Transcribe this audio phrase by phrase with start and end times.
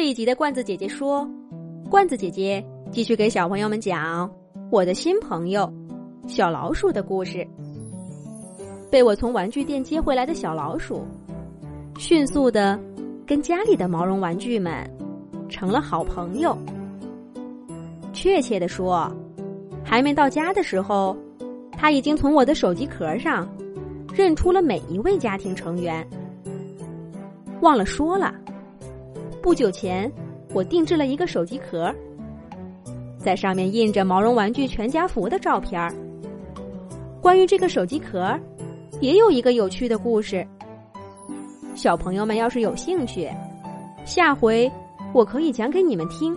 [0.00, 1.28] 这一集的罐子姐姐说，
[1.90, 4.30] 罐子姐姐继续给小朋友们讲
[4.70, 5.70] 我的新朋友
[6.26, 7.46] 小老鼠的故事。
[8.90, 11.04] 被我从玩具店接回来的小老鼠，
[11.98, 12.80] 迅速的
[13.26, 14.90] 跟家里的毛绒玩具们
[15.50, 16.56] 成了好朋友。
[18.14, 19.14] 确切的说，
[19.84, 21.14] 还没到家的时候，
[21.72, 23.46] 他已经从我的手机壳上
[24.14, 26.08] 认出了每一位家庭成员。
[27.60, 28.34] 忘了说了。
[29.42, 30.10] 不久前，
[30.52, 31.92] 我定制了一个手机壳，
[33.16, 35.92] 在上面印着毛绒玩具全家福的照片儿。
[37.22, 38.38] 关于这个手机壳，
[39.00, 40.46] 也有一个有趣的故事。
[41.74, 43.30] 小朋友们要是有兴趣，
[44.04, 44.70] 下回
[45.14, 46.36] 我可以讲给你们听。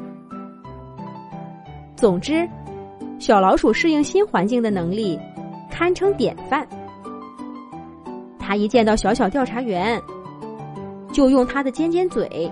[1.95, 2.47] 总之，
[3.19, 5.19] 小老鼠适应新环境的能力
[5.69, 6.65] 堪称典范。
[8.39, 10.01] 它一见到小小调查员，
[11.11, 12.49] 就用它的尖尖嘴。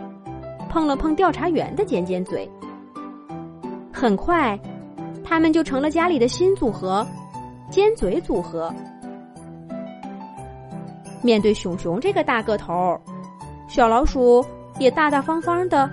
[0.71, 2.49] 碰了碰调查员的尖尖嘴，
[3.91, 4.57] 很快，
[5.21, 7.05] 他们就成了家里的新组合——
[7.69, 8.73] 尖嘴组合。
[11.21, 12.97] 面对熊熊这个大个头，
[13.67, 14.43] 小老鼠
[14.79, 15.89] 也大大方方的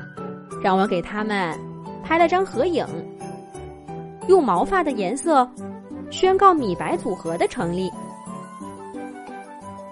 [0.62, 1.59] 让我给他们
[2.05, 2.87] 拍了张合影，
[4.29, 5.51] 用毛发的颜色
[6.09, 7.91] 宣告米白组合的成立。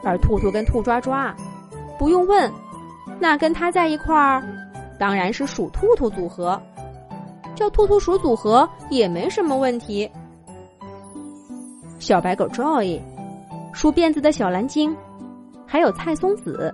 [0.04, 1.34] 而兔兔跟兔抓抓，
[1.98, 2.48] 不用问，
[3.18, 4.40] 那跟他在一块儿。
[4.98, 6.60] 当然是鼠兔兔组合，
[7.54, 10.10] 叫兔兔鼠组合也没什么问题。
[11.98, 13.00] 小白狗 Joy，
[13.72, 14.96] 梳辫子的小蓝鲸，
[15.66, 16.72] 还有菜松子，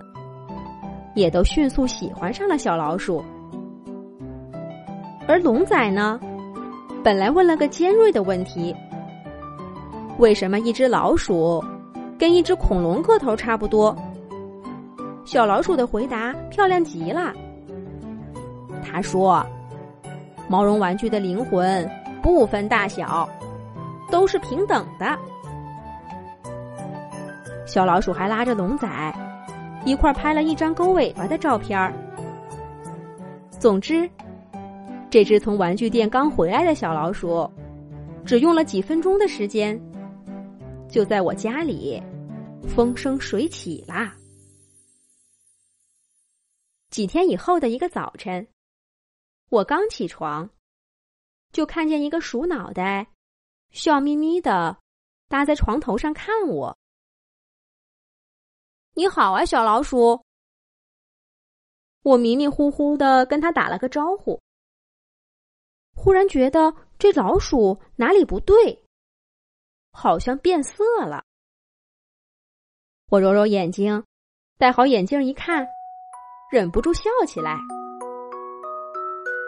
[1.15, 3.23] 也都迅速喜欢上了小老鼠。
[5.27, 6.19] 而龙仔呢，
[7.03, 8.75] 本来问了个尖锐的问题：
[10.17, 11.63] 为什么一只老鼠
[12.19, 13.95] 跟一只恐龙个头差不多？
[15.25, 17.33] 小老鼠的回答漂亮极了。
[18.83, 19.43] 他说
[20.47, 21.89] ：“毛绒玩具的灵魂
[22.21, 23.27] 不分大小，
[24.11, 25.17] 都是平等的。”
[27.65, 28.87] 小老鼠还拉着龙仔
[29.85, 31.93] 一块拍了一张勾尾巴的照片儿。
[33.57, 34.07] 总之，
[35.09, 37.49] 这只从玩具店刚回来的小老鼠，
[38.25, 39.79] 只用了几分钟的时间，
[40.87, 42.01] 就在我家里
[42.67, 44.13] 风生水起啦。
[46.91, 48.45] 几天以后的一个早晨。
[49.53, 50.49] 我刚起床，
[51.51, 53.07] 就看见一个鼠脑袋，
[53.69, 54.75] 笑眯眯的
[55.27, 56.75] 搭在床头上看我。
[58.95, 60.25] 你好啊，小老鼠！
[62.01, 64.41] 我迷迷糊糊的跟他打了个招呼，
[65.93, 68.83] 忽然觉得这老鼠哪里不对，
[69.91, 71.23] 好像变色了。
[73.05, 74.03] 我揉揉眼睛，
[74.57, 75.63] 戴好眼镜一看，
[76.51, 77.59] 忍不住笑起来。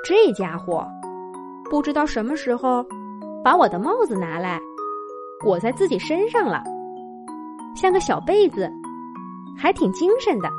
[0.08, 0.88] 这家伙
[1.68, 2.86] 不知道什么时候
[3.44, 4.62] 把我的帽子拿来
[5.40, 6.64] 裹在自己身上了，
[7.76, 8.72] 像个小被子，
[9.58, 10.50] 还挺精神的。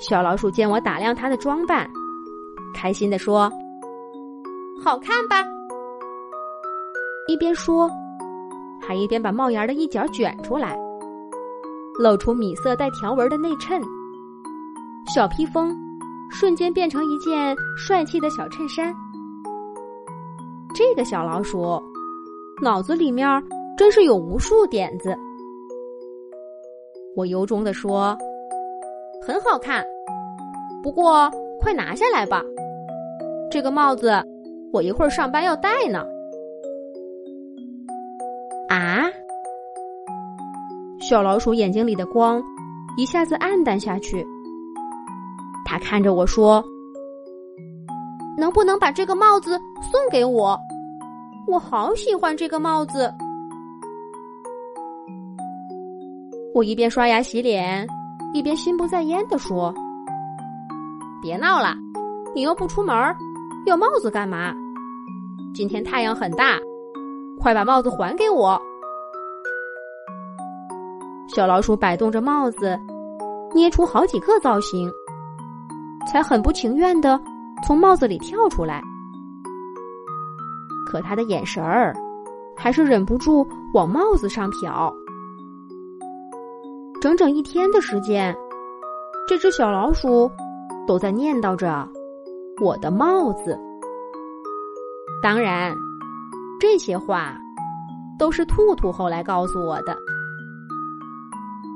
[0.00, 1.88] 小老鼠见我打量它的装扮，
[2.74, 3.48] 开心的说
[4.82, 5.44] ：“好看吧？”
[7.28, 7.88] 一边说，
[8.80, 10.76] 还一边把帽檐的一角卷出来，
[12.00, 13.80] 露出米色带条纹的内衬，
[15.14, 15.72] 小披风。
[16.32, 18.92] 瞬间变成一件帅气的小衬衫。
[20.74, 21.80] 这个小老鼠
[22.62, 23.42] 脑子里面
[23.76, 25.16] 真是有无数点子。
[27.14, 28.16] 我由衷的说
[29.20, 29.84] ：“很好看，
[30.82, 32.42] 不过快拿下来吧，
[33.50, 34.10] 这个帽子
[34.72, 36.06] 我一会儿上班要戴呢。”
[38.70, 39.04] 啊！
[40.98, 42.42] 小老鼠眼睛里的光
[42.96, 44.26] 一下子暗淡下去。
[45.64, 46.64] 他看着我说
[48.36, 49.58] ：“能不能把这个帽子
[49.90, 50.58] 送给我？
[51.46, 53.10] 我好喜欢这个帽子。”
[56.54, 57.86] 我一边刷牙洗脸，
[58.34, 59.72] 一边心不在焉的说
[61.22, 61.74] ：“别闹了，
[62.34, 62.94] 你又不出门，
[63.64, 64.52] 要帽子干嘛？
[65.54, 66.58] 今天太阳很大，
[67.40, 68.60] 快把帽子还给我。”
[71.34, 72.78] 小老鼠摆动着帽子，
[73.54, 74.92] 捏出好几个造型。
[76.10, 77.20] 才很不情愿的
[77.66, 78.82] 从帽子里跳出来，
[80.86, 81.94] 可他的眼神儿
[82.56, 84.92] 还是忍不住往帽子上瞟。
[87.00, 88.36] 整整一天的时间，
[89.26, 90.30] 这只小老鼠
[90.86, 91.88] 都在念叨着
[92.60, 93.58] 我的帽子。
[95.22, 95.74] 当然，
[96.60, 97.36] 这些话
[98.18, 99.96] 都是兔兔后来告诉我的。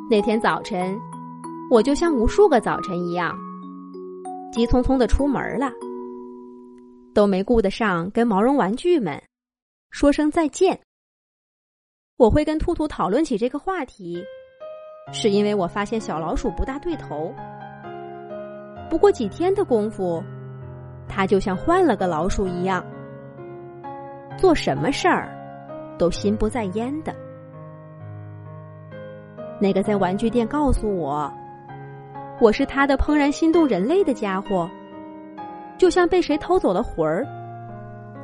[0.09, 0.97] 那天早晨，
[1.71, 3.37] 我就像无数个早晨一样。
[4.57, 5.71] 急匆匆的出门了，
[7.15, 9.23] 都没顾得上跟毛绒玩具们
[9.91, 10.81] 说声再见。
[12.17, 14.25] 我会跟兔兔讨论起这个话题，
[15.13, 17.35] 是因为我发现小老鼠不大对头。
[18.89, 20.25] 不过几天的功夫，
[21.07, 22.83] 它就像换了个老鼠一样，
[24.39, 25.29] 做什么事儿
[25.99, 27.15] 都心不在焉的。
[29.61, 31.31] 那个在玩具店告诉我，
[32.39, 34.69] 我是他的怦然心动人类的家伙，
[35.79, 37.27] 就像被谁偷走了魂儿，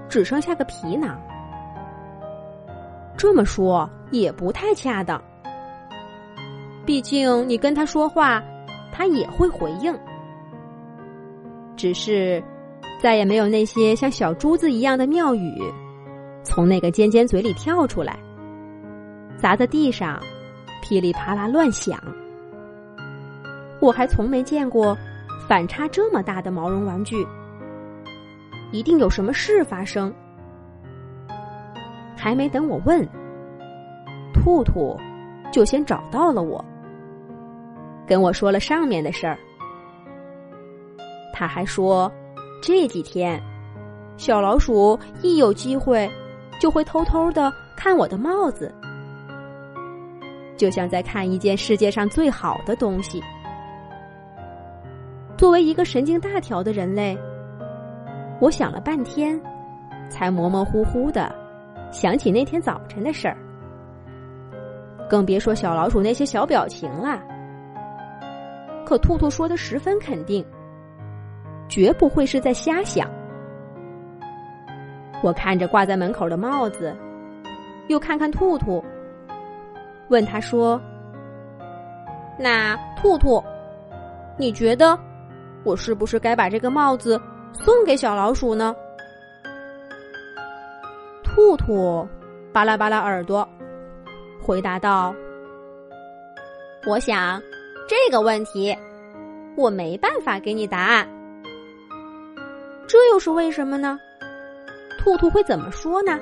[0.09, 1.19] 只剩下个皮囊。
[3.17, 5.23] 这么说也不太恰当，
[6.85, 8.43] 毕竟你跟他说话，
[8.93, 9.97] 他也会回应，
[11.77, 12.43] 只是
[13.01, 15.63] 再也没有那些像小珠子一样的妙语
[16.43, 18.19] 从那个尖尖嘴里跳出来，
[19.37, 20.21] 砸在地上。
[20.83, 21.97] 噼里啪啦乱响，
[23.83, 24.97] 我还从没见过
[25.49, 27.27] 反差这么大的毛绒玩具，
[28.71, 30.15] 一定有什么事发生。
[32.17, 33.05] 还没等我问，
[34.33, 34.97] 兔兔
[35.51, 36.65] 就先找到了我，
[38.07, 39.37] 跟我说了上面的事儿。
[41.35, 42.11] 他还说，
[42.63, 43.43] 这几天
[44.17, 46.09] 小老鼠一有机会
[46.61, 48.73] 就会偷偷的看我的帽子。
[50.57, 53.21] 就像在看一件世界上最好的东西。
[55.37, 57.19] 作为一个神经大条的人类，
[58.41, 59.41] 我想了半天，
[60.09, 61.35] 才模模糊糊的
[61.91, 63.37] 想起那天早晨的事儿。
[65.09, 67.23] 更别说小老鼠那些小表情了。
[68.87, 70.45] 可兔兔说的十分肯定，
[71.69, 73.11] 绝不会是在瞎想。
[75.23, 76.95] 我看着挂在门口的帽子，
[77.89, 78.85] 又看看兔兔。
[80.09, 80.81] 问他说
[82.39, 83.43] ：“那兔兔，
[84.37, 84.99] 你觉得
[85.65, 87.21] 我是不是该把这个帽子
[87.53, 88.75] 送给小老鼠呢？”
[91.25, 92.07] 兔兔
[92.53, 93.49] 巴拉巴拉耳朵，
[94.43, 95.15] 回答道
[96.87, 97.41] ：“我想
[97.89, 98.77] 这个问题，
[99.57, 101.09] 我没办法给你答案。
[102.87, 103.99] 这又是为什么呢？
[104.99, 106.19] 兔兔会怎么说呢？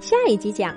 [0.00, 0.74] 下一集讲。